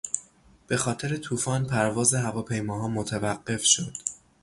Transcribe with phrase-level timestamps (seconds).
[0.67, 3.93] به خاطر توفان پرواز هواپیماها متوقف شد.